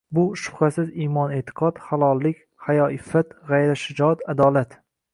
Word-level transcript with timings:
Bu, 0.17 0.21
shubhasiz, 0.43 0.87
imon-e’tiqod, 1.07 1.83
halollik, 1.91 2.41
hayo-iffat, 2.71 3.39
g‘ayrat- 3.53 3.85
shijoat, 3.87 4.29
adolat 4.37 4.79